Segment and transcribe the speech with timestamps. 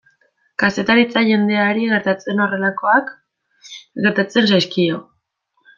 [0.61, 3.15] Kazetaritza jendeari gertatzen horrelakoak
[4.07, 5.03] gertatzen zaizkio.